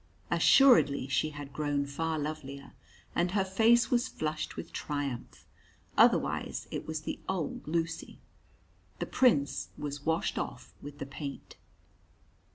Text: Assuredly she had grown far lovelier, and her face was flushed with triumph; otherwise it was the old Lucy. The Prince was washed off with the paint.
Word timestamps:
Assuredly 0.31 1.07
she 1.07 1.29
had 1.29 1.53
grown 1.53 1.85
far 1.85 2.17
lovelier, 2.17 2.73
and 3.13 3.29
her 3.33 3.45
face 3.45 3.91
was 3.91 4.07
flushed 4.07 4.55
with 4.55 4.73
triumph; 4.73 5.45
otherwise 5.95 6.67
it 6.71 6.87
was 6.87 7.01
the 7.01 7.19
old 7.29 7.67
Lucy. 7.67 8.17
The 8.97 9.05
Prince 9.05 9.69
was 9.77 10.03
washed 10.03 10.39
off 10.39 10.73
with 10.81 10.97
the 10.97 11.05
paint. 11.05 11.55